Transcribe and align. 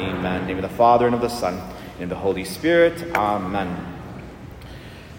Amen. 0.00 0.46
Name 0.46 0.56
of 0.56 0.62
the 0.62 0.76
Father, 0.76 1.04
and 1.04 1.14
of 1.14 1.20
the 1.20 1.28
Son, 1.28 1.60
and 1.94 2.04
of 2.04 2.08
the 2.08 2.16
Holy 2.16 2.44
Spirit. 2.44 3.14
Amen. 3.14 3.86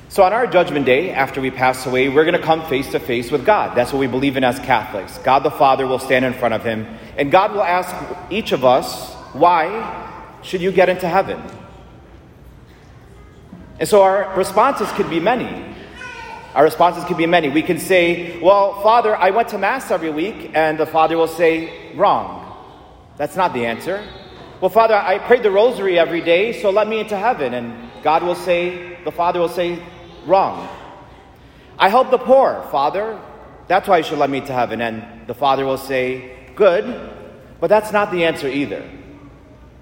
So, 0.10 0.24
on 0.24 0.34
our 0.34 0.48
judgment 0.48 0.88
day, 0.88 1.12
after 1.12 1.40
we 1.40 1.52
pass 1.52 1.86
away, 1.86 2.10
we're 2.10 2.26
going 2.26 2.36
to 2.36 2.42
come 2.42 2.66
face 2.66 2.90
to 2.92 3.00
face 3.00 3.30
with 3.30 3.46
God. 3.46 3.78
That's 3.78 3.94
what 3.94 4.00
we 4.00 4.08
believe 4.08 4.38
in 4.38 4.44
as 4.44 4.58
Catholics. 4.60 5.20
God 5.20 5.44
the 5.44 5.52
Father 5.52 5.86
will 5.86 6.00
stand 6.00 6.26
in 6.26 6.34
front 6.34 6.56
of 6.56 6.64
him, 6.64 6.88
and 7.16 7.32
God 7.32 7.54
will 7.54 7.62
ask 7.62 7.96
each 8.32 8.54
of 8.54 8.66
us, 8.66 9.14
Why 9.34 10.20
should 10.42 10.62
you 10.62 10.72
get 10.72 10.90
into 10.90 11.08
heaven? 11.08 11.40
And 13.80 13.88
so, 13.88 14.02
our 14.02 14.36
responses 14.36 14.92
could 14.94 15.12
be 15.12 15.20
many. 15.20 15.76
Our 16.56 16.64
responses 16.64 17.04
could 17.04 17.18
be 17.18 17.28
many. 17.28 17.50
We 17.50 17.62
can 17.62 17.78
say, 17.78 18.40
Well, 18.40 18.82
Father, 18.82 19.16
I 19.16 19.30
went 19.30 19.50
to 19.50 19.60
Mass 19.60 19.92
every 19.92 20.10
week, 20.10 20.52
and 20.56 20.80
the 20.80 20.88
Father 20.88 21.18
will 21.18 21.28
say, 21.28 21.94
Wrong. 21.94 22.40
That's 23.18 23.36
not 23.36 23.54
the 23.54 23.68
answer. 23.68 24.04
Well, 24.62 24.70
Father, 24.70 24.94
I 24.94 25.18
prayed 25.18 25.42
the 25.42 25.50
rosary 25.50 25.98
every 25.98 26.22
day, 26.22 26.62
so 26.62 26.70
let 26.70 26.88
me 26.88 27.00
into 27.00 27.18
heaven. 27.18 27.56
And 27.56 27.90
God 28.04 28.22
will 28.22 28.36
say, 28.36 29.04
the 29.04 29.12
Father 29.12 29.40
will 29.40 29.50
say, 29.50 29.82
Wrong. 30.28 30.70
I 31.80 31.90
help 31.90 32.12
the 32.12 32.20
poor, 32.20 32.64
Father. 32.72 33.20
That's 33.68 33.88
why 33.88 33.98
you 33.98 34.04
should 34.04 34.20
let 34.20 34.30
me 34.30 34.40
to 34.42 34.54
heaven. 34.54 34.80
And 34.80 35.26
the 35.26 35.34
Father 35.34 35.66
will 35.66 35.80
say, 35.80 36.54
Good. 36.56 36.86
But 37.60 37.68
that's 37.72 37.92
not 37.92 38.12
the 38.12 38.26
answer 38.26 38.48
either. 38.48 38.88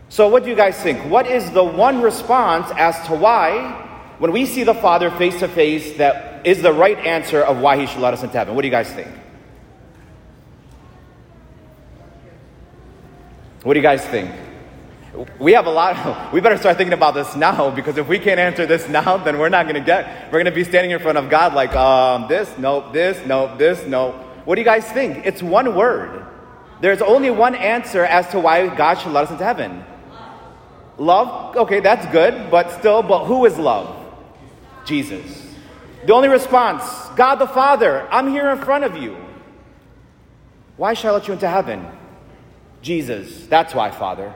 So, 0.08 0.30
what 0.30 0.44
do 0.44 0.50
you 0.50 0.56
guys 0.56 0.78
think? 0.78 1.04
What 1.12 1.28
is 1.28 1.52
the 1.52 1.64
one 1.64 2.02
response 2.02 2.72
as 2.78 3.06
to 3.08 3.16
why, 3.16 3.72
when 4.18 4.32
we 4.32 4.46
see 4.46 4.64
the 4.64 4.74
Father 4.74 5.12
face 5.12 5.40
to 5.40 5.50
face, 5.50 5.98
that 5.98 6.48
is 6.48 6.62
the 6.62 6.72
right 6.72 6.98
answer 7.00 7.42
of 7.42 7.60
why 7.60 7.78
he 7.78 7.86
should 7.86 8.00
let 8.00 8.14
us 8.14 8.24
into 8.24 8.38
heaven. 8.38 8.56
What 8.56 8.62
do 8.62 8.68
you 8.70 8.72
guys 8.72 8.90
think? 8.90 9.10
What 13.64 13.74
do 13.74 13.80
you 13.80 13.84
guys 13.84 14.06
think? 14.06 14.32
We 15.40 15.54
have 15.54 15.66
a 15.66 15.72
lot. 15.72 16.32
we 16.34 16.42
better 16.42 16.58
start 16.58 16.78
thinking 16.78 16.94
about 16.94 17.14
this 17.14 17.36
now 17.36 17.72
because 17.72 17.98
if 17.98 18.08
we 18.08 18.20
can't 18.20 18.40
answer 18.40 18.66
this 18.66 18.88
now, 18.88 19.18
then 19.18 19.40
we're 19.40 19.50
not 19.50 19.64
going 19.64 19.76
to 19.76 19.86
get. 19.86 20.26
We're 20.26 20.44
going 20.44 20.46
to 20.46 20.52
be 20.52 20.64
standing 20.64 20.92
in 20.92 21.00
front 21.00 21.18
of 21.18 21.30
God 21.30 21.54
like, 21.54 21.76
um, 21.76 22.28
this, 22.28 22.50
nope, 22.58 22.94
this, 22.94 23.26
nope, 23.26 23.58
this, 23.58 23.86
nope. 23.86 24.16
What 24.46 24.56
do 24.56 24.62
you 24.62 24.66
guys 24.66 24.86
think? 24.86 25.26
It's 25.26 25.42
one 25.42 25.76
word. 25.76 26.26
There's 26.82 27.02
only 27.02 27.30
one 27.30 27.56
answer 27.56 28.06
as 28.06 28.28
to 28.30 28.40
why 28.40 28.74
God 28.74 28.96
should 28.96 29.12
let 29.12 29.26
us 29.26 29.32
into 29.32 29.44
heaven. 29.44 29.84
Love. 30.98 31.56
Okay, 31.56 31.80
that's 31.80 32.06
good, 32.12 32.52
but 32.52 32.72
still, 32.80 33.02
but 33.02 33.26
who 33.26 33.46
is 33.46 33.58
love? 33.58 33.96
Jesus. 34.86 35.48
The 36.06 36.14
only 36.14 36.30
response 36.30 36.84
God 37.16 37.36
the 37.36 37.48
Father, 37.48 38.08
I'm 38.12 38.30
here 38.30 38.50
in 38.50 38.60
front 38.60 38.86
of 38.86 38.96
you. 38.98 39.18
Why 40.78 40.94
shall 40.94 41.14
I 41.14 41.18
let 41.18 41.28
you 41.28 41.34
into 41.34 41.50
heaven? 41.50 41.86
Jesus. 42.82 43.48
That's 43.48 43.76
why, 43.76 43.92
Father. 43.92 44.34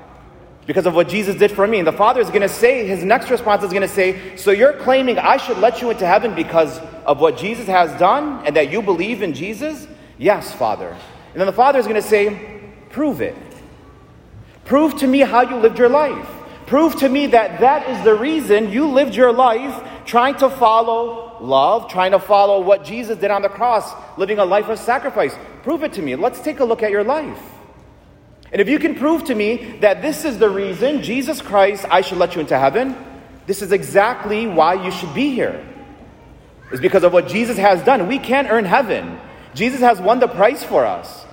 Because 0.66 0.86
of 0.86 0.96
what 0.96 1.10
Jesus 1.10 1.36
did 1.36 1.52
for 1.52 1.68
me. 1.68 1.80
And 1.80 1.88
the 1.88 1.92
Father 1.92 2.22
is 2.22 2.30
going 2.30 2.42
to 2.42 2.50
say, 2.50 2.88
his 2.88 3.04
next 3.04 3.30
response 3.30 3.64
is 3.64 3.70
going 3.72 3.82
to 3.82 3.88
say, 3.88 4.36
So 4.38 4.52
you're 4.52 4.74
claiming 4.74 5.20
I 5.20 5.38
should 5.38 5.58
let 5.58 5.82
you 5.82 5.90
into 5.90 6.06
heaven 6.06 6.34
because 6.34 6.80
of 7.06 7.20
what 7.20 7.38
Jesus 7.38 7.68
has 7.68 7.98
done 8.00 8.46
and 8.46 8.56
that 8.56 8.72
you 8.72 8.82
believe 8.82 9.22
in 9.22 9.34
Jesus? 9.34 9.88
Yes, 10.18 10.54
Father. 10.54 10.90
And 10.90 11.40
then 11.40 11.48
the 11.48 11.54
Father 11.54 11.80
is 11.80 11.86
going 11.86 12.02
to 12.02 12.08
say, 12.08 12.62
Prove 12.90 13.22
it. 13.22 13.36
Prove 14.66 14.96
to 15.00 15.08
me 15.08 15.20
how 15.20 15.42
you 15.42 15.58
lived 15.58 15.78
your 15.78 15.90
life. 15.90 16.28
Prove 16.66 16.96
to 16.98 17.10
me 17.10 17.28
that 17.28 17.60
that 17.60 17.90
is 17.90 18.04
the 18.06 18.16
reason 18.16 18.72
you 18.72 18.88
lived 18.88 19.16
your 19.16 19.34
life 19.34 19.84
trying 20.06 20.36
to 20.38 20.50
follow 20.50 21.38
love, 21.42 21.90
trying 21.90 22.12
to 22.12 22.20
follow 22.20 22.62
what 22.62 22.86
Jesus 22.86 23.18
did 23.18 23.32
on 23.32 23.42
the 23.42 23.50
cross, 23.50 23.94
living 24.18 24.40
a 24.40 24.46
life 24.46 24.70
of 24.70 24.80
sacrifice. 24.80 25.36
Prove 25.64 25.84
it 25.84 25.94
to 25.94 26.02
me. 26.02 26.16
Let's 26.16 26.40
take 26.40 26.60
a 26.62 26.66
look 26.66 26.82
at 26.84 26.92
your 26.92 27.04
life. 27.04 27.53
And 28.54 28.62
if 28.62 28.70
you 28.70 28.80
can 28.80 28.96
prove 28.96 29.26
to 29.26 29.36
me 29.36 29.78
that 29.82 30.02
this 30.02 30.24
is 30.24 30.38
the 30.38 30.50
reason, 30.50 31.02
Jesus 31.02 31.42
Christ, 31.42 31.86
I 31.90 32.02
should 32.02 32.20
let 32.20 32.36
you 32.36 32.42
into 32.42 32.58
heaven, 32.58 32.96
this 33.48 33.62
is 33.62 33.72
exactly 33.72 34.48
why 34.48 34.76
you 34.76 34.92
should 34.92 35.14
be 35.14 35.34
here. 35.34 35.66
It's 36.72 36.80
because 36.80 37.04
of 37.04 37.12
what 37.12 37.28
Jesus 37.28 37.58
has 37.58 37.84
done. 37.84 38.08
We 38.08 38.20
can't 38.20 38.50
earn 38.50 38.66
heaven. 38.66 39.20
Jesus 39.54 39.82
has 39.82 40.00
won 40.00 40.20
the 40.20 40.28
price 40.28 40.64
for 40.64 40.86
us. 40.86 41.26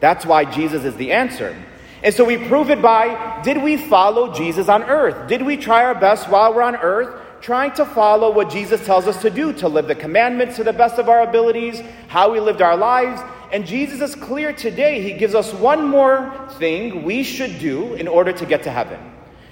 That's 0.00 0.26
why 0.26 0.44
Jesus 0.44 0.84
is 0.84 0.96
the 0.96 1.12
answer. 1.12 1.56
And 2.02 2.14
so 2.14 2.24
we 2.24 2.36
prove 2.36 2.70
it 2.70 2.82
by 2.82 3.40
did 3.42 3.62
we 3.62 3.76
follow 3.76 4.34
Jesus 4.34 4.68
on 4.68 4.82
earth? 4.82 5.28
Did 5.28 5.42
we 5.42 5.56
try 5.56 5.84
our 5.84 5.94
best 5.94 6.28
while 6.28 6.52
we're 6.52 6.62
on 6.62 6.76
earth 6.76 7.20
trying 7.40 7.72
to 7.72 7.84
follow 7.84 8.32
what 8.32 8.50
Jesus 8.50 8.84
tells 8.86 9.06
us 9.06 9.20
to 9.20 9.28
do, 9.28 9.52
to 9.52 9.68
live 9.68 9.86
the 9.86 9.94
commandments 9.94 10.56
to 10.56 10.64
the 10.64 10.72
best 10.72 10.98
of 10.98 11.10
our 11.10 11.22
abilities, 11.22 11.80
how 12.08 12.32
we 12.32 12.40
lived 12.40 12.62
our 12.62 12.76
lives. 12.76 13.20
And 13.54 13.66
Jesus 13.66 14.00
is 14.00 14.16
clear 14.16 14.52
today. 14.52 15.00
He 15.00 15.12
gives 15.12 15.34
us 15.34 15.54
one 15.54 15.86
more 15.86 16.48
thing 16.58 17.04
we 17.04 17.22
should 17.22 17.58
do 17.60 17.94
in 17.94 18.08
order 18.08 18.32
to 18.32 18.44
get 18.44 18.64
to 18.64 18.70
heaven. 18.70 18.98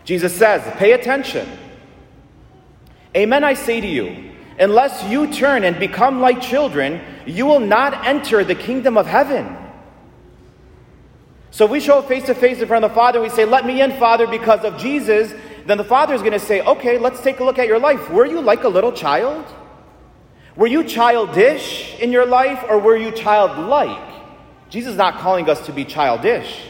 Jesus 0.04 0.34
says, 0.34 0.60
Pay 0.76 0.92
attention. 0.92 1.48
Amen, 3.16 3.44
I 3.44 3.54
say 3.54 3.80
to 3.80 3.86
you, 3.86 4.32
unless 4.58 5.04
you 5.04 5.32
turn 5.32 5.64
and 5.64 5.78
become 5.78 6.20
like 6.20 6.40
children, 6.40 7.00
you 7.26 7.46
will 7.46 7.60
not 7.60 8.04
enter 8.04 8.42
the 8.42 8.54
kingdom 8.54 8.98
of 8.98 9.06
heaven. 9.06 9.56
So 11.50 11.64
we 11.66 11.78
show 11.78 12.02
face 12.02 12.24
to 12.24 12.34
face 12.34 12.60
in 12.60 12.66
front 12.66 12.84
of 12.84 12.90
the 12.90 12.94
Father. 12.94 13.22
We 13.22 13.28
say, 13.28 13.44
Let 13.44 13.64
me 13.64 13.80
in, 13.80 13.92
Father, 13.92 14.26
because 14.26 14.64
of 14.64 14.78
Jesus 14.78 15.32
then 15.66 15.78
the 15.78 15.84
father 15.84 16.14
is 16.14 16.22
going 16.22 16.32
to 16.32 16.40
say, 16.40 16.60
okay, 16.62 16.98
let's 16.98 17.22
take 17.22 17.40
a 17.40 17.44
look 17.44 17.58
at 17.58 17.66
your 17.66 17.78
life. 17.78 18.10
Were 18.10 18.26
you 18.26 18.40
like 18.40 18.64
a 18.64 18.68
little 18.68 18.92
child? 18.92 19.44
Were 20.56 20.66
you 20.66 20.84
childish 20.84 21.98
in 21.98 22.12
your 22.12 22.26
life 22.26 22.64
or 22.68 22.78
were 22.78 22.96
you 22.96 23.10
childlike? 23.10 24.12
Jesus 24.68 24.92
is 24.92 24.98
not 24.98 25.18
calling 25.18 25.48
us 25.48 25.66
to 25.66 25.72
be 25.72 25.84
childish. 25.84 26.60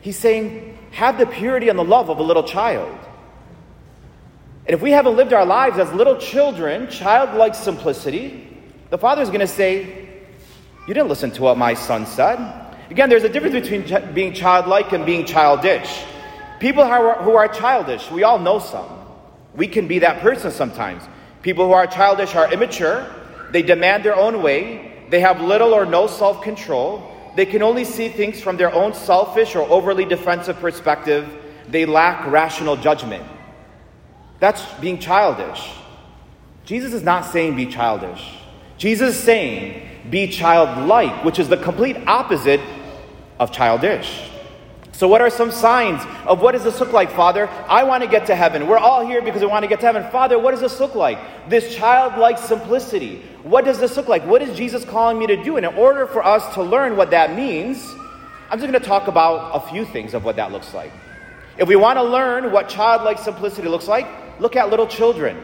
He's 0.00 0.18
saying, 0.18 0.78
have 0.90 1.18
the 1.18 1.26
purity 1.26 1.68
and 1.68 1.78
the 1.78 1.84
love 1.84 2.10
of 2.10 2.18
a 2.18 2.22
little 2.22 2.42
child. 2.42 2.96
And 4.66 4.74
if 4.74 4.82
we 4.82 4.90
haven't 4.90 5.16
lived 5.16 5.32
our 5.32 5.46
lives 5.46 5.78
as 5.78 5.92
little 5.92 6.18
children, 6.18 6.90
childlike 6.90 7.54
simplicity, 7.54 8.44
the 8.90 8.98
father 8.98 9.22
is 9.22 9.28
going 9.28 9.40
to 9.40 9.46
say, 9.46 10.08
You 10.86 10.94
didn't 10.94 11.08
listen 11.08 11.30
to 11.32 11.42
what 11.42 11.56
my 11.56 11.74
son 11.74 12.06
said. 12.06 12.38
Again, 12.90 13.08
there's 13.08 13.24
a 13.24 13.28
difference 13.28 13.54
between 13.54 14.14
being 14.14 14.32
childlike 14.32 14.92
and 14.92 15.04
being 15.04 15.24
childish. 15.24 16.04
People 16.58 16.84
who 16.84 16.90
are, 16.90 17.22
who 17.22 17.32
are 17.32 17.48
childish, 17.48 18.10
we 18.10 18.24
all 18.24 18.38
know 18.38 18.58
some. 18.58 18.88
We 19.54 19.68
can 19.68 19.86
be 19.86 20.00
that 20.00 20.20
person 20.20 20.50
sometimes. 20.50 21.02
People 21.42 21.66
who 21.66 21.72
are 21.72 21.86
childish 21.86 22.34
are 22.34 22.52
immature, 22.52 23.06
they 23.52 23.62
demand 23.62 24.04
their 24.04 24.16
own 24.16 24.42
way, 24.42 25.06
they 25.10 25.20
have 25.20 25.40
little 25.40 25.74
or 25.74 25.86
no 25.86 26.06
self 26.06 26.42
control, 26.42 27.14
they 27.36 27.46
can 27.46 27.62
only 27.62 27.84
see 27.84 28.08
things 28.08 28.40
from 28.40 28.56
their 28.56 28.72
own 28.72 28.94
selfish 28.94 29.54
or 29.54 29.68
overly 29.68 30.04
defensive 30.04 30.56
perspective, 30.56 31.28
they 31.68 31.86
lack 31.86 32.26
rational 32.26 32.76
judgment. 32.76 33.24
That's 34.40 34.62
being 34.80 34.98
childish. 34.98 35.70
Jesus 36.64 36.92
is 36.92 37.02
not 37.02 37.24
saying 37.24 37.56
be 37.56 37.66
childish. 37.66 38.22
Jesus 38.76 39.16
is 39.16 39.22
saying 39.22 39.88
be 40.10 40.28
childlike, 40.28 41.24
which 41.24 41.38
is 41.38 41.48
the 41.48 41.56
complete 41.56 41.96
opposite 42.06 42.60
of 43.38 43.52
childish. 43.52 44.30
So, 44.98 45.06
what 45.06 45.20
are 45.20 45.30
some 45.30 45.52
signs 45.52 46.02
of 46.26 46.40
what 46.40 46.50
does 46.50 46.64
this 46.64 46.80
look 46.80 46.92
like, 46.92 47.12
Father? 47.12 47.48
I 47.68 47.84
want 47.84 48.02
to 48.02 48.10
get 48.10 48.26
to 48.26 48.34
heaven. 48.34 48.66
We're 48.66 48.78
all 48.78 49.06
here 49.06 49.22
because 49.22 49.40
we 49.40 49.46
want 49.46 49.62
to 49.62 49.68
get 49.68 49.78
to 49.78 49.86
heaven. 49.86 50.02
Father, 50.10 50.40
what 50.40 50.50
does 50.50 50.60
this 50.60 50.80
look 50.80 50.96
like? 50.96 51.20
This 51.48 51.72
childlike 51.76 52.36
simplicity. 52.36 53.22
What 53.44 53.64
does 53.64 53.78
this 53.78 53.96
look 53.96 54.08
like? 54.08 54.26
What 54.26 54.42
is 54.42 54.58
Jesus 54.58 54.84
calling 54.84 55.16
me 55.16 55.28
to 55.28 55.40
do? 55.40 55.56
And 55.56 55.64
in 55.64 55.72
order 55.76 56.08
for 56.08 56.24
us 56.24 56.52
to 56.54 56.64
learn 56.64 56.96
what 56.96 57.12
that 57.12 57.36
means, 57.36 57.78
I'm 58.50 58.58
just 58.58 58.68
going 58.68 58.72
to 58.72 58.80
talk 58.80 59.06
about 59.06 59.54
a 59.54 59.70
few 59.70 59.84
things 59.84 60.14
of 60.14 60.24
what 60.24 60.34
that 60.34 60.50
looks 60.50 60.74
like. 60.74 60.90
If 61.58 61.68
we 61.68 61.76
want 61.76 61.96
to 61.98 62.02
learn 62.02 62.50
what 62.50 62.68
childlike 62.68 63.20
simplicity 63.20 63.68
looks 63.68 63.86
like, 63.86 64.08
look 64.40 64.56
at 64.56 64.68
little 64.68 64.88
children. 64.88 65.36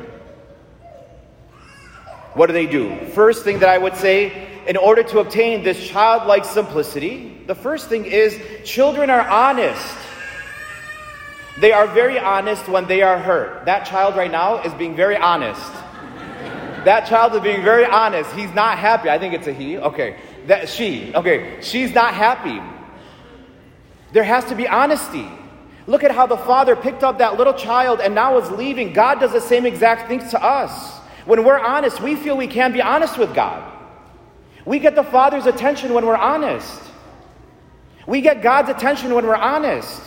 What 2.33 2.49
do 2.49 2.55
they 2.55 2.67
do? 2.67 3.07
First 3.11 3.45
thing 3.45 3.61
that 3.61 3.69
I 3.69 3.79
would 3.79 3.95
say 3.95 4.54
in 4.67 4.77
order 4.77 5.03
to 5.03 5.19
obtain 5.19 5.63
this 5.63 5.87
childlike 5.87 6.45
simplicity, 6.45 7.37
the 7.47 7.55
first 7.55 7.89
thing 7.89 8.07
is 8.07 8.41
children 8.65 9.11
are 9.11 9.29
honest. 9.29 9.97
They 11.61 11.73
are 11.73 11.87
very 11.87 12.19
honest 12.19 12.69
when 12.69 12.87
they 12.87 13.03
are 13.03 13.19
hurt. 13.19 13.67
That 13.67 13.85
child 13.87 14.17
right 14.17 14.31
now 14.31 14.62
is 14.62 14.73
being 14.75 14.97
very 14.97 15.17
honest. 15.17 15.62
That 16.85 17.06
child 17.06 17.35
is 17.35 17.41
being 17.41 17.62
very 17.62 17.85
honest. 17.85 18.31
He's 18.33 18.53
not 18.55 18.79
happy. 18.79 19.09
I 19.09 19.19
think 19.19 19.35
it's 19.35 19.47
a 19.47 19.53
he. 19.53 19.79
Okay. 19.79 20.17
That 20.47 20.69
she. 20.69 21.15
Okay. 21.15 21.59
She's 21.62 21.94
not 21.94 22.12
happy. 22.12 22.61
There 24.12 24.25
has 24.25 24.44
to 24.47 24.55
be 24.55 24.69
honesty. 24.69 25.27
Look 25.87 26.03
at 26.03 26.11
how 26.11 26.27
the 26.27 26.37
father 26.37 26.77
picked 26.77 27.03
up 27.03 27.19
that 27.19 27.37
little 27.37 27.55
child 27.55 28.00
and 28.00 28.15
now 28.15 28.38
is 28.38 28.50
leaving. 28.50 28.93
God 28.93 29.21
does 29.21 29.33
the 29.33 29.41
same 29.41 29.67
exact 29.67 30.09
things 30.09 30.31
to 30.31 30.43
us. 30.43 30.99
When 31.27 31.44
we're 31.44 31.59
honest, 31.59 32.00
we 32.00 32.17
feel 32.17 32.37
we 32.37 32.47
can 32.47 32.73
be 32.73 32.83
honest 32.83 33.19
with 33.19 33.35
God. 33.35 33.74
We 34.64 34.78
get 34.78 34.94
the 34.94 35.02
Father's 35.02 35.46
attention 35.46 35.93
when 35.93 36.06
we're 36.06 36.16
honest. 36.16 36.81
We 38.06 38.20
get 38.20 38.43
God's 38.43 38.69
attention 38.70 39.14
when 39.14 39.26
we're 39.26 39.37
honest. 39.37 40.00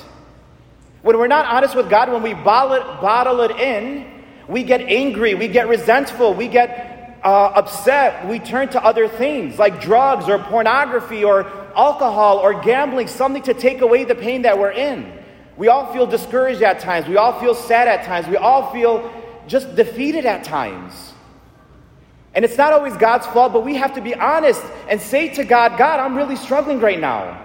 When 1.01 1.17
we're 1.17 1.27
not 1.27 1.45
honest 1.45 1.75
with 1.75 1.89
God, 1.89 2.11
when 2.11 2.23
we 2.23 2.33
bottle 2.33 3.41
it, 3.41 3.51
in, 3.51 4.23
we 4.47 4.63
get 4.63 4.81
angry, 4.81 5.35
we 5.35 5.47
get 5.47 5.67
resentful, 5.67 6.33
we 6.33 6.47
get 6.47 7.19
uh, 7.23 7.51
upset, 7.55 8.27
we 8.27 8.39
turn 8.39 8.69
to 8.69 8.83
other 8.83 9.07
things 9.07 9.59
like 9.59 9.81
drugs 9.81 10.27
or 10.27 10.39
pornography 10.39 11.23
or 11.23 11.45
alcohol 11.75 12.39
or 12.39 12.61
gambling, 12.61 13.07
something 13.07 13.43
to 13.43 13.53
take 13.53 13.81
away 13.81 14.03
the 14.03 14.15
pain 14.15 14.43
that 14.43 14.57
we're 14.57 14.71
in. 14.71 15.11
We 15.55 15.67
all 15.69 15.91
feel 15.93 16.05
discouraged 16.07 16.61
at 16.61 16.79
times. 16.79 17.07
We 17.07 17.17
all 17.17 17.39
feel 17.39 17.55
sad 17.55 17.87
at 17.87 18.05
times. 18.05 18.27
We 18.27 18.37
all 18.37 18.71
feel 18.71 19.11
just 19.47 19.75
defeated 19.75 20.25
at 20.25 20.43
times. 20.43 21.13
And 22.33 22.45
it's 22.45 22.57
not 22.57 22.73
always 22.73 22.95
God's 22.97 23.25
fault, 23.27 23.53
but 23.53 23.65
we 23.65 23.75
have 23.75 23.93
to 23.95 24.01
be 24.01 24.13
honest 24.13 24.63
and 24.89 25.01
say 25.01 25.29
to 25.29 25.43
God, 25.43 25.77
God, 25.77 25.99
I'm 25.99 26.15
really 26.15 26.35
struggling 26.35 26.79
right 26.79 26.99
now. 26.99 27.43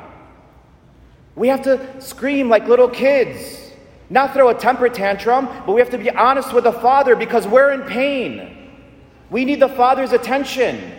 We 1.34 1.48
have 1.48 1.62
to 1.62 2.00
scream 2.00 2.48
like 2.48 2.68
little 2.68 2.88
kids, 2.88 3.72
not 4.10 4.34
throw 4.34 4.50
a 4.50 4.54
temper 4.54 4.88
tantrum, 4.88 5.46
but 5.66 5.72
we 5.72 5.80
have 5.80 5.90
to 5.90 5.98
be 5.98 6.10
honest 6.10 6.52
with 6.52 6.64
the 6.64 6.72
Father 6.72 7.16
because 7.16 7.46
we're 7.46 7.72
in 7.72 7.82
pain. 7.82 8.70
We 9.30 9.46
need 9.46 9.60
the 9.60 9.68
Father's 9.68 10.12
attention. 10.12 10.92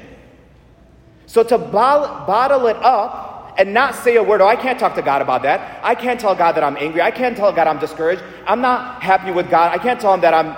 So 1.27 1.43
to 1.43 1.57
bottle 1.57 2.67
it 2.67 2.77
up 2.77 3.55
and 3.59 3.73
not 3.73 3.93
say 3.95 4.15
a 4.15 4.23
word, 4.23 4.41
oh, 4.41 4.47
I 4.47 4.55
can't 4.55 4.79
talk 4.79 4.95
to 4.95 5.03
God 5.03 5.21
about 5.21 5.43
that. 5.43 5.79
I 5.83 5.93
can't 5.93 6.19
tell 6.19 6.33
God 6.33 6.53
that 6.53 6.63
I'm 6.63 6.77
angry. 6.77 7.01
I 7.01 7.11
can't 7.11 7.37
tell 7.37 7.51
God 7.53 7.67
I'm 7.67 7.79
discouraged. 7.79 8.23
I'm 8.47 8.61
not 8.61 9.03
happy 9.03 9.31
with 9.31 9.49
God. 9.51 9.71
I 9.71 9.77
can't 9.77 10.01
tell 10.01 10.13
Him 10.15 10.21
that 10.21 10.33
I'm. 10.33 10.55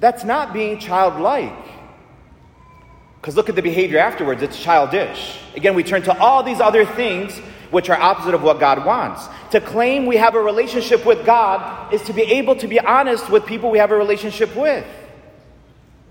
That's 0.00 0.24
not 0.24 0.52
being 0.52 0.78
childlike. 0.78 1.54
Because 3.20 3.36
look 3.36 3.48
at 3.48 3.56
the 3.56 3.62
behavior 3.62 3.98
afterwards, 3.98 4.42
it's 4.42 4.60
childish. 4.60 5.38
Again, 5.56 5.74
we 5.74 5.82
turn 5.82 6.02
to 6.02 6.18
all 6.18 6.42
these 6.42 6.60
other 6.60 6.84
things 6.84 7.36
which 7.70 7.90
are 7.90 8.00
opposite 8.00 8.34
of 8.34 8.42
what 8.42 8.60
God 8.60 8.84
wants. 8.84 9.26
To 9.50 9.60
claim 9.60 10.06
we 10.06 10.16
have 10.16 10.34
a 10.34 10.40
relationship 10.40 11.04
with 11.04 11.26
God 11.26 11.92
is 11.92 12.02
to 12.02 12.12
be 12.12 12.22
able 12.22 12.56
to 12.56 12.68
be 12.68 12.80
honest 12.80 13.28
with 13.28 13.44
people 13.44 13.70
we 13.70 13.78
have 13.78 13.90
a 13.90 13.96
relationship 13.96 14.54
with. 14.56 14.86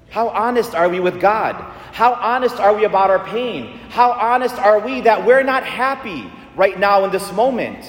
How 0.09 0.29
honest 0.29 0.75
are 0.75 0.89
we 0.89 0.99
with 0.99 1.19
God? 1.19 1.55
How 1.93 2.13
honest 2.13 2.57
are 2.57 2.73
we 2.75 2.85
about 2.85 3.09
our 3.09 3.25
pain? 3.25 3.77
How 3.89 4.11
honest 4.11 4.55
are 4.55 4.79
we 4.79 5.01
that 5.01 5.25
we're 5.25 5.43
not 5.43 5.63
happy 5.63 6.29
right 6.55 6.77
now 6.79 7.03
in 7.05 7.11
this 7.11 7.31
moment? 7.33 7.83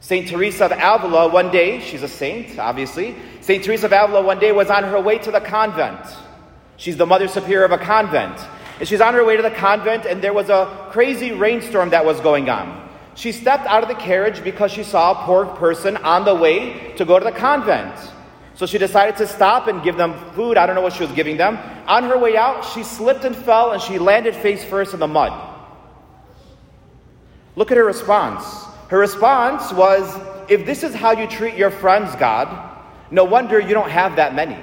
St. 0.00 0.28
Teresa 0.28 0.66
of 0.66 0.72
Avila, 0.72 1.28
one 1.28 1.50
day, 1.50 1.80
she's 1.80 2.02
a 2.02 2.08
saint, 2.08 2.58
obviously. 2.58 3.16
St. 3.40 3.64
Teresa 3.64 3.86
of 3.86 3.92
Avila, 3.92 4.22
one 4.22 4.38
day, 4.38 4.52
was 4.52 4.70
on 4.70 4.84
her 4.84 5.00
way 5.00 5.18
to 5.18 5.32
the 5.32 5.40
convent. 5.40 6.06
She's 6.76 6.96
the 6.96 7.06
mother 7.06 7.28
superior 7.28 7.64
of 7.64 7.72
a 7.72 7.78
convent. 7.78 8.38
And 8.78 8.88
she's 8.88 9.00
on 9.00 9.14
her 9.14 9.24
way 9.24 9.36
to 9.36 9.42
the 9.42 9.50
convent, 9.50 10.04
and 10.04 10.22
there 10.22 10.34
was 10.34 10.50
a 10.50 10.88
crazy 10.90 11.32
rainstorm 11.32 11.90
that 11.90 12.04
was 12.04 12.20
going 12.20 12.50
on. 12.50 12.86
She 13.14 13.32
stepped 13.32 13.66
out 13.66 13.82
of 13.82 13.88
the 13.88 13.94
carriage 13.94 14.44
because 14.44 14.70
she 14.70 14.82
saw 14.82 15.12
a 15.12 15.24
poor 15.24 15.46
person 15.46 15.96
on 15.98 16.26
the 16.26 16.34
way 16.34 16.92
to 16.96 17.04
go 17.06 17.18
to 17.18 17.24
the 17.24 17.32
convent. 17.32 17.94
So 18.54 18.66
she 18.66 18.76
decided 18.76 19.16
to 19.16 19.26
stop 19.26 19.68
and 19.68 19.82
give 19.82 19.96
them 19.96 20.14
food. 20.32 20.58
I 20.58 20.66
don't 20.66 20.74
know 20.74 20.82
what 20.82 20.92
she 20.92 21.02
was 21.02 21.12
giving 21.12 21.38
them. 21.38 21.58
On 21.86 22.04
her 22.04 22.18
way 22.18 22.36
out, 22.36 22.62
she 22.62 22.82
slipped 22.82 23.24
and 23.24 23.34
fell, 23.34 23.72
and 23.72 23.80
she 23.80 23.98
landed 23.98 24.34
face 24.34 24.62
first 24.64 24.92
in 24.92 25.00
the 25.00 25.06
mud. 25.06 25.32
Look 27.54 27.70
at 27.70 27.78
her 27.78 27.84
response. 27.84 28.44
Her 28.88 28.98
response 28.98 29.72
was 29.72 30.14
If 30.48 30.64
this 30.64 30.84
is 30.84 30.94
how 30.94 31.12
you 31.12 31.26
treat 31.26 31.56
your 31.56 31.70
friends, 31.70 32.14
God, 32.16 32.48
no 33.10 33.24
wonder 33.24 33.58
you 33.58 33.74
don't 33.74 33.90
have 33.90 34.16
that 34.16 34.34
many. 34.34 34.56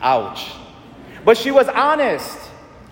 Ouch. 0.00 0.52
But 1.24 1.36
she 1.36 1.50
was 1.50 1.68
honest. 1.68 2.38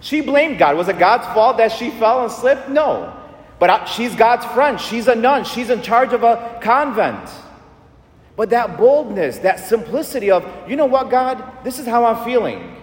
She 0.00 0.20
blamed 0.20 0.58
God. 0.58 0.76
Was 0.76 0.88
it 0.88 0.98
God's 0.98 1.26
fault 1.34 1.56
that 1.58 1.72
she 1.72 1.90
fell 1.90 2.22
and 2.22 2.32
slipped? 2.32 2.68
No. 2.68 3.14
But 3.58 3.86
she's 3.86 4.14
God's 4.14 4.44
friend. 4.46 4.80
She's 4.80 5.08
a 5.08 5.14
nun. 5.14 5.44
She's 5.44 5.70
in 5.70 5.82
charge 5.82 6.12
of 6.12 6.22
a 6.22 6.58
convent. 6.62 7.28
But 8.36 8.50
that 8.50 8.76
boldness, 8.76 9.38
that 9.38 9.58
simplicity 9.58 10.30
of, 10.30 10.46
you 10.68 10.76
know 10.76 10.86
what, 10.86 11.10
God, 11.10 11.42
this 11.64 11.80
is 11.80 11.86
how 11.86 12.04
I'm 12.04 12.24
feeling. 12.24 12.76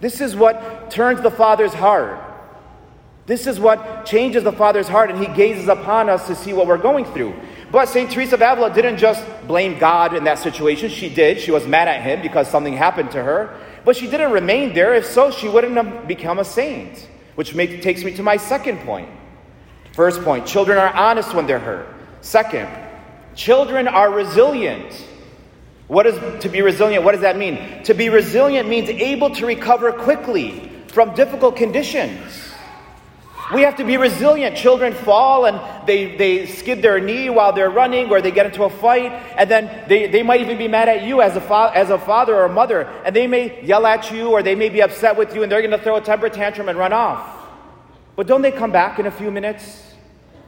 This 0.00 0.22
is 0.22 0.34
what 0.34 0.90
turns 0.90 1.20
the 1.20 1.30
Father's 1.30 1.74
heart. 1.74 2.18
This 3.26 3.46
is 3.46 3.60
what 3.60 4.06
changes 4.06 4.42
the 4.42 4.52
Father's 4.52 4.88
heart, 4.88 5.10
and 5.10 5.18
He 5.18 5.26
gazes 5.34 5.68
upon 5.68 6.08
us 6.08 6.26
to 6.26 6.34
see 6.34 6.52
what 6.52 6.66
we're 6.66 6.78
going 6.78 7.04
through. 7.06 7.34
But 7.70 7.88
St. 7.88 8.10
Teresa 8.10 8.36
of 8.36 8.42
Avila 8.42 8.72
didn't 8.72 8.98
just 8.98 9.24
blame 9.46 9.78
God 9.78 10.14
in 10.14 10.24
that 10.24 10.38
situation. 10.38 10.88
She 10.88 11.08
did. 11.08 11.40
She 11.40 11.50
was 11.50 11.66
mad 11.66 11.88
at 11.88 12.02
Him 12.02 12.22
because 12.22 12.48
something 12.48 12.74
happened 12.74 13.10
to 13.12 13.22
her. 13.22 13.58
But 13.84 13.96
she 13.96 14.08
didn't 14.08 14.32
remain 14.32 14.74
there. 14.74 14.94
If 14.94 15.06
so, 15.06 15.30
she 15.30 15.48
wouldn't 15.48 15.74
have 15.76 16.08
become 16.08 16.38
a 16.38 16.44
saint. 16.44 17.08
Which 17.34 17.54
make, 17.54 17.82
takes 17.82 18.04
me 18.04 18.14
to 18.16 18.22
my 18.22 18.36
second 18.36 18.78
point. 18.80 19.08
First 19.92 20.22
point 20.22 20.46
children 20.46 20.78
are 20.78 20.92
honest 20.92 21.34
when 21.34 21.46
they're 21.46 21.58
hurt. 21.58 21.86
Second, 22.20 22.68
children 23.34 23.86
are 23.86 24.10
resilient. 24.10 24.92
What 25.86 26.06
is 26.06 26.42
to 26.42 26.48
be 26.48 26.62
resilient? 26.62 27.04
What 27.04 27.12
does 27.12 27.20
that 27.20 27.36
mean? 27.36 27.82
To 27.84 27.94
be 27.94 28.08
resilient 28.08 28.68
means 28.68 28.88
able 28.88 29.30
to 29.30 29.46
recover 29.46 29.92
quickly 29.92 30.70
from 30.88 31.14
difficult 31.14 31.56
conditions. 31.56 32.53
We 33.54 33.62
have 33.62 33.76
to 33.76 33.84
be 33.84 33.96
resilient. 33.96 34.56
Children 34.56 34.92
fall 34.92 35.46
and 35.46 35.60
they, 35.86 36.16
they 36.16 36.46
skid 36.46 36.82
their 36.82 36.98
knee 36.98 37.30
while 37.30 37.52
they're 37.52 37.70
running 37.70 38.10
or 38.10 38.20
they 38.20 38.32
get 38.32 38.46
into 38.46 38.64
a 38.64 38.70
fight, 38.70 39.12
and 39.36 39.48
then 39.48 39.88
they, 39.88 40.08
they 40.08 40.22
might 40.24 40.40
even 40.40 40.58
be 40.58 40.66
mad 40.66 40.88
at 40.88 41.04
you 41.04 41.22
as 41.22 41.36
a, 41.36 41.40
fa- 41.40 41.70
as 41.72 41.90
a 41.90 41.98
father 41.98 42.34
or 42.34 42.46
a 42.46 42.52
mother, 42.52 42.82
and 43.04 43.14
they 43.14 43.26
may 43.28 43.62
yell 43.64 43.86
at 43.86 44.10
you 44.10 44.30
or 44.30 44.42
they 44.42 44.56
may 44.56 44.68
be 44.68 44.82
upset 44.82 45.16
with 45.16 45.34
you 45.34 45.42
and 45.42 45.52
they're 45.52 45.60
going 45.60 45.70
to 45.70 45.78
throw 45.78 45.96
a 45.96 46.00
temper 46.00 46.28
tantrum 46.28 46.68
and 46.68 46.76
run 46.76 46.92
off. 46.92 47.46
But 48.16 48.26
don't 48.26 48.42
they 48.42 48.52
come 48.52 48.72
back 48.72 48.98
in 48.98 49.06
a 49.06 49.10
few 49.10 49.30
minutes? 49.30 49.94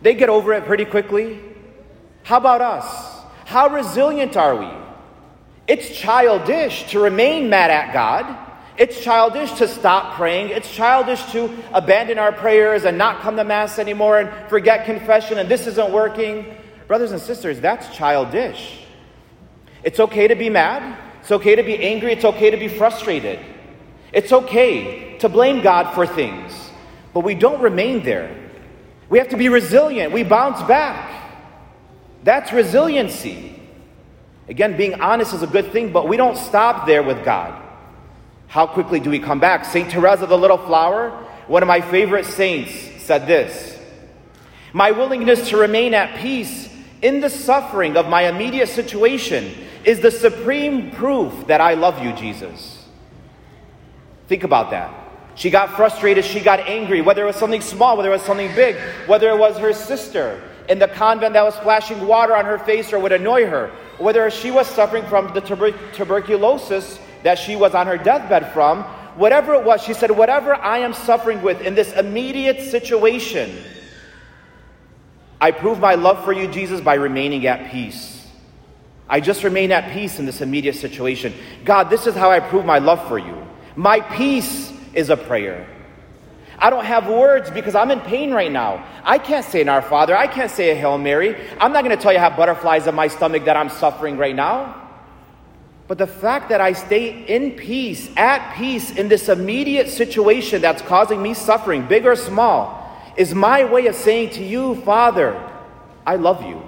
They 0.02 0.14
get 0.14 0.28
over 0.28 0.52
it 0.52 0.64
pretty 0.64 0.84
quickly. 0.84 1.40
How 2.24 2.38
about 2.38 2.60
us? 2.60 3.22
How 3.44 3.68
resilient 3.68 4.36
are 4.36 4.56
we? 4.56 4.68
It's 5.68 5.96
childish 5.96 6.88
to 6.90 7.00
remain 7.00 7.48
mad 7.50 7.70
at 7.70 7.92
God 7.92 8.45
it's 8.78 9.02
childish 9.02 9.52
to 9.52 9.68
stop 9.68 10.14
praying. 10.16 10.50
It's 10.50 10.70
childish 10.70 11.24
to 11.32 11.50
abandon 11.72 12.18
our 12.18 12.32
prayers 12.32 12.84
and 12.84 12.98
not 12.98 13.20
come 13.20 13.36
to 13.36 13.44
Mass 13.44 13.78
anymore 13.78 14.20
and 14.20 14.50
forget 14.50 14.84
confession 14.84 15.38
and 15.38 15.48
this 15.48 15.66
isn't 15.66 15.92
working. 15.92 16.54
Brothers 16.86 17.12
and 17.12 17.20
sisters, 17.20 17.60
that's 17.60 17.94
childish. 17.96 18.80
It's 19.82 19.98
okay 19.98 20.28
to 20.28 20.34
be 20.34 20.50
mad. 20.50 20.98
It's 21.20 21.32
okay 21.32 21.56
to 21.56 21.62
be 21.62 21.78
angry. 21.78 22.12
It's 22.12 22.24
okay 22.24 22.50
to 22.50 22.56
be 22.56 22.68
frustrated. 22.68 23.40
It's 24.12 24.32
okay 24.32 25.18
to 25.18 25.28
blame 25.28 25.62
God 25.62 25.94
for 25.94 26.06
things, 26.06 26.52
but 27.12 27.20
we 27.20 27.34
don't 27.34 27.60
remain 27.60 28.02
there. 28.02 28.34
We 29.08 29.18
have 29.18 29.28
to 29.28 29.36
be 29.36 29.48
resilient. 29.48 30.12
We 30.12 30.22
bounce 30.22 30.62
back. 30.62 31.34
That's 32.24 32.52
resiliency. 32.52 33.60
Again, 34.48 34.76
being 34.76 35.00
honest 35.00 35.34
is 35.34 35.42
a 35.42 35.46
good 35.46 35.72
thing, 35.72 35.92
but 35.92 36.08
we 36.08 36.16
don't 36.16 36.36
stop 36.36 36.86
there 36.86 37.02
with 37.02 37.24
God. 37.24 37.65
How 38.48 38.66
quickly 38.66 39.00
do 39.00 39.10
we 39.10 39.18
come 39.18 39.40
back? 39.40 39.64
St. 39.64 39.90
Teresa 39.90 40.26
the 40.26 40.38
Little 40.38 40.58
Flower, 40.58 41.10
one 41.46 41.62
of 41.62 41.66
my 41.66 41.80
favorite 41.80 42.26
saints, 42.26 42.72
said 43.02 43.26
this 43.26 43.78
My 44.72 44.92
willingness 44.92 45.48
to 45.50 45.56
remain 45.56 45.94
at 45.94 46.18
peace 46.18 46.68
in 47.02 47.20
the 47.20 47.30
suffering 47.30 47.96
of 47.96 48.08
my 48.08 48.28
immediate 48.28 48.68
situation 48.68 49.52
is 49.84 50.00
the 50.00 50.10
supreme 50.10 50.90
proof 50.90 51.46
that 51.46 51.60
I 51.60 51.74
love 51.74 52.02
you, 52.02 52.12
Jesus. 52.14 52.84
Think 54.28 54.42
about 54.42 54.70
that. 54.70 54.92
She 55.36 55.50
got 55.50 55.76
frustrated, 55.76 56.24
she 56.24 56.40
got 56.40 56.60
angry, 56.60 57.02
whether 57.02 57.22
it 57.22 57.26
was 57.26 57.36
something 57.36 57.60
small, 57.60 57.96
whether 57.96 58.08
it 58.08 58.12
was 58.12 58.22
something 58.22 58.52
big, 58.54 58.76
whether 59.06 59.28
it 59.28 59.38
was 59.38 59.58
her 59.58 59.72
sister 59.72 60.42
in 60.68 60.78
the 60.78 60.88
convent 60.88 61.34
that 61.34 61.44
was 61.44 61.54
splashing 61.54 62.06
water 62.06 62.34
on 62.34 62.44
her 62.44 62.58
face 62.58 62.92
or 62.92 62.98
would 62.98 63.12
annoy 63.12 63.46
her, 63.46 63.70
whether 63.98 64.28
she 64.30 64.50
was 64.50 64.66
suffering 64.66 65.04
from 65.06 65.32
the 65.34 65.40
tuber- 65.40 65.76
tuberculosis 65.92 66.98
that 67.22 67.38
she 67.38 67.56
was 67.56 67.74
on 67.74 67.86
her 67.86 67.98
deathbed 67.98 68.52
from, 68.52 68.82
whatever 69.16 69.54
it 69.54 69.64
was, 69.64 69.82
she 69.82 69.94
said, 69.94 70.10
Whatever 70.10 70.54
I 70.54 70.78
am 70.78 70.92
suffering 70.92 71.42
with 71.42 71.60
in 71.60 71.74
this 71.74 71.92
immediate 71.92 72.60
situation, 72.70 73.56
I 75.40 75.50
prove 75.50 75.78
my 75.78 75.94
love 75.94 76.24
for 76.24 76.32
you, 76.32 76.48
Jesus, 76.48 76.80
by 76.80 76.94
remaining 76.94 77.46
at 77.46 77.70
peace. 77.70 78.26
I 79.08 79.20
just 79.20 79.44
remain 79.44 79.70
at 79.70 79.92
peace 79.92 80.18
in 80.18 80.26
this 80.26 80.40
immediate 80.40 80.76
situation. 80.76 81.32
God, 81.64 81.90
this 81.90 82.06
is 82.06 82.14
how 82.14 82.30
I 82.30 82.40
prove 82.40 82.64
my 82.64 82.78
love 82.78 83.06
for 83.06 83.18
you. 83.18 83.46
My 83.76 84.00
peace 84.00 84.72
is 84.94 85.10
a 85.10 85.16
prayer. 85.16 85.68
I 86.58 86.70
don't 86.70 86.86
have 86.86 87.06
words 87.06 87.50
because 87.50 87.74
I'm 87.74 87.90
in 87.90 88.00
pain 88.00 88.32
right 88.32 88.50
now. 88.50 88.84
I 89.04 89.18
can't 89.18 89.44
say 89.44 89.60
an 89.60 89.68
Our 89.68 89.82
Father. 89.82 90.16
I 90.16 90.26
can't 90.26 90.50
say 90.50 90.70
a 90.70 90.74
Hail 90.74 90.96
Mary. 90.96 91.36
I'm 91.60 91.72
not 91.72 91.84
going 91.84 91.94
to 91.94 92.02
tell 92.02 92.12
you 92.12 92.18
have 92.18 92.36
butterflies 92.36 92.86
in 92.86 92.94
my 92.94 93.08
stomach 93.08 93.44
that 93.44 93.56
I'm 93.56 93.68
suffering 93.68 94.16
right 94.16 94.34
now. 94.34 94.85
But 95.88 95.98
the 95.98 96.06
fact 96.06 96.48
that 96.48 96.60
I 96.60 96.72
stay 96.72 97.24
in 97.26 97.52
peace, 97.52 98.10
at 98.16 98.56
peace 98.56 98.90
in 98.90 99.08
this 99.08 99.28
immediate 99.28 99.88
situation 99.88 100.60
that's 100.60 100.82
causing 100.82 101.22
me 101.22 101.32
suffering, 101.32 101.86
big 101.86 102.06
or 102.06 102.16
small, 102.16 102.82
is 103.16 103.34
my 103.34 103.64
way 103.64 103.86
of 103.86 103.94
saying 103.94 104.30
to 104.30 104.44
you, 104.44 104.74
Father, 104.82 105.40
I 106.04 106.16
love 106.16 106.44
you. 106.44 106.62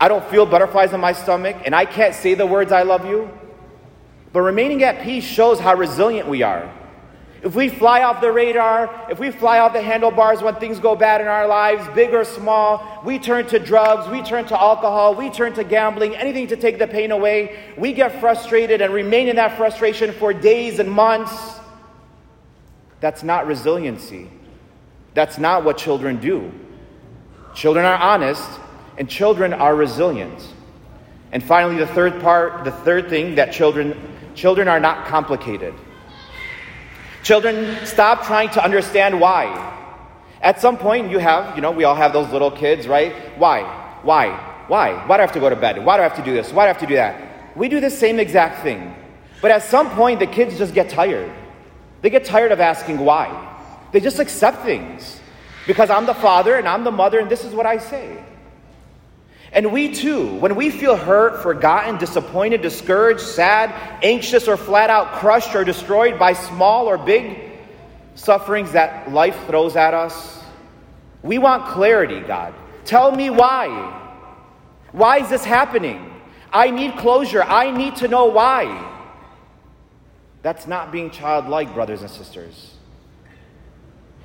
I 0.00 0.08
don't 0.08 0.24
feel 0.26 0.46
butterflies 0.46 0.92
in 0.92 1.00
my 1.00 1.12
stomach, 1.12 1.56
and 1.64 1.74
I 1.74 1.84
can't 1.84 2.14
say 2.14 2.34
the 2.34 2.46
words 2.46 2.72
I 2.72 2.82
love 2.82 3.06
you. 3.06 3.30
But 4.32 4.40
remaining 4.40 4.82
at 4.82 5.02
peace 5.02 5.24
shows 5.24 5.60
how 5.60 5.74
resilient 5.74 6.28
we 6.28 6.42
are. 6.42 6.72
If 7.44 7.54
we 7.54 7.68
fly 7.68 8.02
off 8.02 8.22
the 8.22 8.32
radar, 8.32 9.06
if 9.10 9.18
we 9.18 9.30
fly 9.30 9.58
off 9.58 9.74
the 9.74 9.82
handlebars 9.82 10.40
when 10.40 10.54
things 10.54 10.80
go 10.80 10.96
bad 10.96 11.20
in 11.20 11.26
our 11.26 11.46
lives, 11.46 11.86
big 11.94 12.14
or 12.14 12.24
small, 12.24 13.02
we 13.04 13.18
turn 13.18 13.46
to 13.48 13.58
drugs, 13.58 14.10
we 14.10 14.22
turn 14.22 14.46
to 14.46 14.58
alcohol, 14.58 15.14
we 15.14 15.28
turn 15.28 15.52
to 15.54 15.62
gambling, 15.62 16.16
anything 16.16 16.46
to 16.46 16.56
take 16.56 16.78
the 16.78 16.86
pain 16.86 17.10
away. 17.10 17.58
We 17.76 17.92
get 17.92 18.18
frustrated 18.18 18.80
and 18.80 18.94
remain 18.94 19.28
in 19.28 19.36
that 19.36 19.58
frustration 19.58 20.12
for 20.12 20.32
days 20.32 20.78
and 20.78 20.90
months. 20.90 21.60
That's 23.00 23.22
not 23.22 23.46
resiliency. 23.46 24.30
That's 25.12 25.36
not 25.36 25.64
what 25.64 25.76
children 25.76 26.18
do. 26.20 26.50
Children 27.54 27.84
are 27.84 27.98
honest, 27.98 28.48
and 28.96 29.06
children 29.06 29.52
are 29.52 29.76
resilient. 29.76 30.54
And 31.30 31.44
finally, 31.44 31.76
the 31.76 31.88
third 31.88 32.22
part, 32.22 32.64
the 32.64 32.72
third 32.72 33.10
thing 33.10 33.34
that 33.34 33.52
children 33.52 33.94
children 34.34 34.66
are 34.66 34.80
not 34.80 35.06
complicated. 35.06 35.74
Children 37.24 37.86
stop 37.86 38.26
trying 38.26 38.50
to 38.50 38.62
understand 38.62 39.18
why. 39.18 39.72
At 40.42 40.60
some 40.60 40.76
point, 40.76 41.10
you 41.10 41.18
have, 41.18 41.56
you 41.56 41.62
know, 41.62 41.70
we 41.70 41.84
all 41.84 41.94
have 41.94 42.12
those 42.12 42.30
little 42.30 42.50
kids, 42.50 42.86
right? 42.86 43.14
Why? 43.38 43.62
Why? 44.02 44.28
Why? 44.68 44.92
Why 45.06 45.16
do 45.16 45.22
I 45.22 45.26
have 45.26 45.32
to 45.32 45.40
go 45.40 45.48
to 45.48 45.56
bed? 45.56 45.82
Why 45.82 45.96
do 45.96 46.02
I 46.02 46.06
have 46.06 46.16
to 46.16 46.22
do 46.22 46.34
this? 46.34 46.52
Why 46.52 46.64
do 46.64 46.66
I 46.66 46.72
have 46.74 46.80
to 46.80 46.86
do 46.86 46.96
that? 46.96 47.56
We 47.56 47.70
do 47.70 47.80
the 47.80 47.88
same 47.88 48.20
exact 48.20 48.62
thing. 48.62 48.94
But 49.40 49.52
at 49.52 49.62
some 49.62 49.88
point, 49.92 50.20
the 50.20 50.26
kids 50.26 50.58
just 50.58 50.74
get 50.74 50.90
tired. 50.90 51.32
They 52.02 52.10
get 52.10 52.26
tired 52.26 52.52
of 52.52 52.60
asking 52.60 52.98
why. 52.98 53.28
They 53.92 54.00
just 54.00 54.18
accept 54.18 54.62
things 54.62 55.18
because 55.66 55.88
I'm 55.88 56.04
the 56.04 56.14
father 56.14 56.56
and 56.56 56.68
I'm 56.68 56.84
the 56.84 56.90
mother, 56.90 57.20
and 57.20 57.30
this 57.30 57.42
is 57.42 57.54
what 57.54 57.64
I 57.64 57.78
say. 57.78 58.22
And 59.54 59.72
we 59.72 59.94
too, 59.94 60.34
when 60.34 60.56
we 60.56 60.70
feel 60.70 60.96
hurt, 60.96 61.40
forgotten, 61.40 61.96
disappointed, 61.96 62.60
discouraged, 62.60 63.20
sad, 63.20 63.72
anxious, 64.02 64.48
or 64.48 64.56
flat 64.56 64.90
out 64.90 65.12
crushed 65.12 65.54
or 65.54 65.62
destroyed 65.62 66.18
by 66.18 66.32
small 66.32 66.88
or 66.88 66.98
big 66.98 67.52
sufferings 68.16 68.72
that 68.72 69.12
life 69.12 69.38
throws 69.46 69.76
at 69.76 69.94
us, 69.94 70.42
we 71.22 71.38
want 71.38 71.66
clarity, 71.66 72.20
God. 72.20 72.52
Tell 72.84 73.12
me 73.12 73.30
why. 73.30 74.00
Why 74.90 75.18
is 75.18 75.30
this 75.30 75.44
happening? 75.44 76.10
I 76.52 76.70
need 76.70 76.96
closure. 76.96 77.42
I 77.42 77.70
need 77.70 77.96
to 77.96 78.08
know 78.08 78.26
why. 78.26 78.90
That's 80.42 80.66
not 80.66 80.90
being 80.90 81.10
childlike, 81.10 81.72
brothers 81.74 82.02
and 82.02 82.10
sisters. 82.10 82.73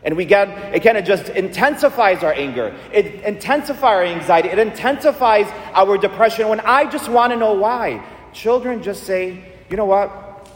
And 0.03 0.15
we 0.15 0.25
get, 0.25 0.48
it 0.74 0.82
kind 0.82 0.98
of 0.98 1.03
just 1.03 1.29
intensifies 1.29 2.24
our 2.24 2.34
anger. 2.34 2.74
It 2.94 3.22
intensifies 3.24 3.84
our 3.84 4.03
anxiety. 4.03 4.50
It 4.50 4.60
intensifies 4.60 5.48
our 5.74 5.98
depression 5.98 6.48
when 6.48 6.62
I 6.62 6.89
just 6.89 7.10
want 7.10 7.34
to 7.34 7.38
know 7.38 7.53
why. 7.53 8.06
Children 8.32 8.82
just 8.82 9.03
say, 9.03 9.44
you 9.70 9.75
know 9.75 9.86
what? 9.86 10.48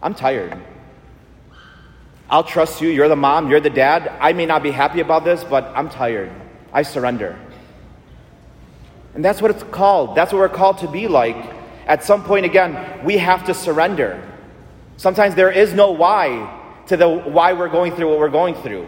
I'm 0.00 0.14
tired. 0.14 0.56
I'll 2.28 2.44
trust 2.44 2.80
you. 2.80 2.88
You're 2.88 3.08
the 3.08 3.16
mom. 3.16 3.50
You're 3.50 3.60
the 3.60 3.70
dad. 3.70 4.12
I 4.20 4.32
may 4.32 4.46
not 4.46 4.62
be 4.62 4.70
happy 4.70 5.00
about 5.00 5.24
this, 5.24 5.42
but 5.42 5.64
I'm 5.74 5.88
tired. 5.88 6.30
I 6.72 6.82
surrender. 6.82 7.36
And 9.14 9.24
that's 9.24 9.42
what 9.42 9.50
it's 9.50 9.64
called. 9.64 10.14
That's 10.14 10.32
what 10.32 10.38
we're 10.38 10.48
called 10.48 10.78
to 10.78 10.88
be 10.88 11.08
like. 11.08 11.36
At 11.86 12.04
some 12.04 12.22
point, 12.22 12.46
again, 12.46 13.04
we 13.04 13.18
have 13.18 13.44
to 13.46 13.54
surrender. 13.54 14.22
Sometimes 14.96 15.34
there 15.34 15.50
is 15.50 15.74
no 15.74 15.90
why 15.90 16.58
to 16.90 16.96
the 16.96 17.08
why 17.08 17.52
we're 17.52 17.68
going 17.68 17.94
through 17.94 18.08
what 18.10 18.18
we're 18.18 18.28
going 18.28 18.56
through. 18.56 18.84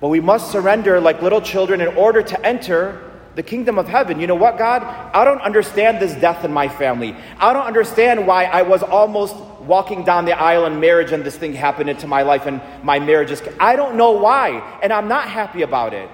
But 0.00 0.08
we 0.08 0.20
must 0.20 0.52
surrender 0.52 1.00
like 1.00 1.20
little 1.20 1.40
children 1.40 1.80
in 1.80 1.88
order 1.96 2.22
to 2.22 2.46
enter 2.46 3.10
the 3.34 3.42
kingdom 3.42 3.78
of 3.78 3.88
heaven. 3.88 4.20
You 4.20 4.28
know 4.28 4.36
what, 4.36 4.58
God? 4.58 4.84
I 5.12 5.24
don't 5.24 5.40
understand 5.40 6.00
this 6.00 6.14
death 6.14 6.44
in 6.44 6.52
my 6.52 6.68
family. 6.68 7.16
I 7.38 7.52
don't 7.52 7.66
understand 7.66 8.28
why 8.28 8.44
I 8.44 8.62
was 8.62 8.84
almost 8.84 9.34
walking 9.62 10.04
down 10.04 10.24
the 10.24 10.38
aisle 10.38 10.66
in 10.66 10.78
marriage 10.78 11.10
and 11.10 11.24
this 11.24 11.36
thing 11.36 11.52
happened 11.52 11.90
into 11.90 12.06
my 12.06 12.22
life 12.22 12.46
and 12.46 12.60
my 12.84 13.00
marriage 13.00 13.32
is. 13.32 13.42
I 13.58 13.74
don't 13.74 13.96
know 13.96 14.12
why, 14.12 14.78
and 14.84 14.92
I'm 14.92 15.08
not 15.08 15.28
happy 15.28 15.62
about 15.62 15.94
it. 15.94 16.08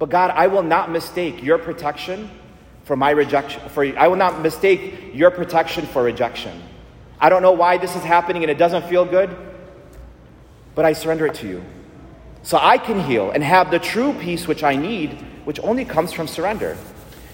But 0.00 0.10
God, 0.10 0.32
I 0.32 0.48
will 0.48 0.64
not 0.64 0.90
mistake 0.90 1.40
your 1.40 1.58
protection 1.58 2.28
for 2.82 2.96
my 2.96 3.10
rejection. 3.10 3.60
For 3.68 3.96
I 3.96 4.08
will 4.08 4.16
not 4.16 4.40
mistake 4.40 5.14
your 5.14 5.30
protection 5.30 5.86
for 5.86 6.02
rejection. 6.02 6.60
I 7.20 7.28
don't 7.28 7.42
know 7.42 7.52
why 7.52 7.78
this 7.78 7.94
is 7.96 8.02
happening 8.02 8.42
and 8.42 8.50
it 8.50 8.58
doesn't 8.58 8.88
feel 8.88 9.04
good, 9.04 9.34
but 10.74 10.84
I 10.84 10.92
surrender 10.92 11.26
it 11.26 11.34
to 11.36 11.48
you. 11.48 11.64
So 12.42 12.58
I 12.60 12.78
can 12.78 13.00
heal 13.00 13.30
and 13.30 13.42
have 13.42 13.70
the 13.70 13.78
true 13.78 14.12
peace 14.14 14.46
which 14.46 14.62
I 14.62 14.76
need, 14.76 15.12
which 15.44 15.58
only 15.60 15.84
comes 15.84 16.12
from 16.12 16.26
surrender. 16.26 16.76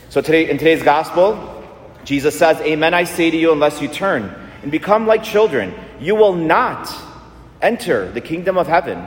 So 0.09 0.21
today 0.21 0.49
in 0.49 0.59
today's 0.59 0.83
gospel, 0.83 1.65
Jesus 2.05 2.39
says, 2.39 2.59
Amen, 2.61 2.95
I 2.95 3.05
say 3.05 3.31
to 3.31 3.37
you, 3.37 3.53
unless 3.53 3.81
you 3.81 3.89
turn 3.89 4.35
and 4.63 4.71
become 4.71 5.07
like 5.07 5.23
children, 5.23 5.75
you 5.99 6.15
will 6.15 6.35
not 6.35 6.93
enter 7.61 8.11
the 8.11 8.21
kingdom 8.21 8.57
of 8.57 8.67
heaven. 8.67 9.07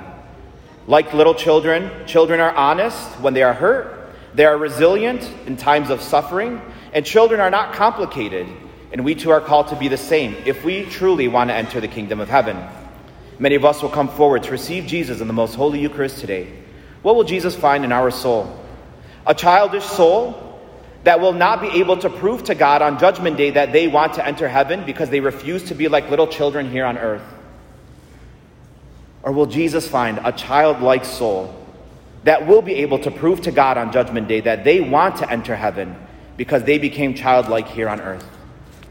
Like 0.88 1.13
little 1.13 1.34
children, 1.34 1.89
children 2.06 2.39
are 2.39 2.53
honest 2.53 3.00
when 3.22 3.34
they 3.34 3.44
are 3.44 3.53
hurt, 3.53 4.13
they 4.34 4.46
are 4.46 4.58
resilient 4.58 5.30
in 5.46 5.56
times 5.56 5.89
of 5.89 6.01
suffering, 6.01 6.62
and 6.92 7.06
children 7.06 7.39
are 7.39 7.50
not 7.50 7.74
complicated 7.74 8.48
and 8.93 9.03
we 9.03 9.15
too 9.15 9.31
are 9.31 9.41
called 9.41 9.69
to 9.69 9.75
be 9.75 9.88
the 9.88 9.97
same 9.97 10.35
if 10.45 10.63
we 10.63 10.85
truly 10.85 11.27
want 11.27 11.50
to 11.50 11.55
enter 11.55 11.81
the 11.81 11.88
kingdom 11.88 12.19
of 12.19 12.29
heaven. 12.29 12.55
Many 13.39 13.55
of 13.55 13.65
us 13.65 13.81
will 13.81 13.89
come 13.89 14.07
forward 14.07 14.43
to 14.43 14.51
receive 14.51 14.85
Jesus 14.85 15.19
in 15.19 15.27
the 15.27 15.33
most 15.33 15.55
holy 15.55 15.79
Eucharist 15.79 16.19
today. 16.19 16.53
What 17.01 17.15
will 17.15 17.23
Jesus 17.23 17.55
find 17.55 17.83
in 17.83 17.91
our 17.91 18.12
soul? 18.12 18.55
A 19.25 19.33
childish 19.33 19.83
soul 19.83 20.62
that 21.05 21.19
will 21.19 21.33
not 21.33 21.59
be 21.59 21.69
able 21.79 21.97
to 21.97 22.09
prove 22.09 22.43
to 22.43 22.55
God 22.55 22.83
on 22.83 23.00
Judgment 23.00 23.35
Day 23.35 23.50
that 23.50 23.73
they 23.73 23.88
want 23.88 24.13
to 24.13 24.25
enter 24.25 24.47
heaven 24.47 24.85
because 24.85 25.09
they 25.09 25.19
refuse 25.19 25.63
to 25.65 25.75
be 25.75 25.88
like 25.88 26.12
little 26.12 26.27
children 26.27 26.69
here 26.69 26.85
on 26.85 27.00
earth? 27.00 27.23
Or 29.23 29.31
will 29.31 29.47
Jesus 29.47 29.88
find 29.88 30.19
a 30.23 30.31
childlike 30.31 31.03
soul 31.03 31.53
that 32.25 32.45
will 32.45 32.62
be 32.62 32.75
able 32.75 33.00
to 33.00 33.09
prove 33.09 33.41
to 33.41 33.51
God 33.51 33.79
on 33.79 33.91
Judgment 33.91 34.27
Day 34.27 34.41
that 34.41 34.63
they 34.63 34.81
want 34.81 35.17
to 35.17 35.29
enter 35.29 35.55
heaven 35.55 35.95
because 36.38 36.63
they 36.63 36.77
became 36.77 37.15
childlike 37.15 37.67
here 37.67 37.89
on 37.89 38.00
earth? 38.00 38.25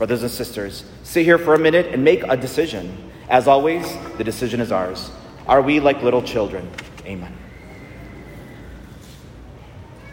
Brothers 0.03 0.23
and 0.23 0.33
sisters, 0.33 0.83
sit 1.05 1.25
here 1.25 1.39
for 1.39 1.55
a 1.55 1.59
minute 1.61 1.87
and 1.95 2.03
make 2.03 2.25
a 2.25 2.37
decision. 2.37 3.09
As 3.29 3.47
always, 3.47 3.87
the 4.19 4.25
decision 4.25 4.61
is 4.61 4.73
ours. 4.73 5.13
Are 5.47 5.63
we 5.63 5.79
like 5.79 6.03
little 6.03 6.23
children? 6.23 6.69
Amen. 7.07 7.42